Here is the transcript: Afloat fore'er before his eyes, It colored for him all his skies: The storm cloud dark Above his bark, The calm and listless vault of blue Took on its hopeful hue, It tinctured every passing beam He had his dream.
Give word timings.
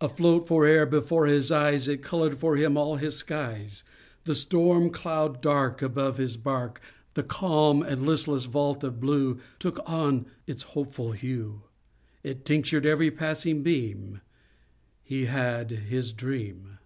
Afloat 0.00 0.48
fore'er 0.48 0.84
before 0.86 1.26
his 1.26 1.52
eyes, 1.52 1.86
It 1.86 2.02
colored 2.02 2.36
for 2.36 2.56
him 2.56 2.76
all 2.76 2.96
his 2.96 3.14
skies: 3.14 3.84
The 4.24 4.34
storm 4.34 4.90
cloud 4.90 5.40
dark 5.40 5.82
Above 5.82 6.16
his 6.16 6.36
bark, 6.36 6.80
The 7.14 7.22
calm 7.22 7.80
and 7.80 8.04
listless 8.04 8.46
vault 8.46 8.82
of 8.82 8.98
blue 8.98 9.38
Took 9.60 9.78
on 9.88 10.26
its 10.48 10.64
hopeful 10.74 11.12
hue, 11.12 11.62
It 12.24 12.44
tinctured 12.44 12.84
every 12.86 13.12
passing 13.12 13.62
beam 13.62 14.20
He 15.00 15.26
had 15.26 15.70
his 15.70 16.10
dream. 16.12 16.78